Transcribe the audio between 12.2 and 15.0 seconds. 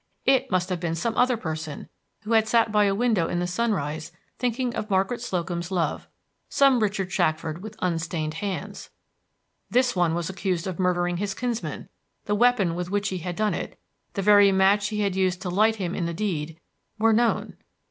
the weapon with which he had done it, the very match